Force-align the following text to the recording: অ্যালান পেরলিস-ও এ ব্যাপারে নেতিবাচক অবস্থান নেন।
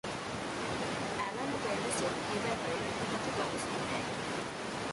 অ্যালান 0.03 1.51
পেরলিস-ও 1.63 2.09
এ 2.35 2.37
ব্যাপারে 2.45 2.75
নেতিবাচক 2.85 3.37
অবস্থান 3.45 3.81
নেন। 3.89 4.05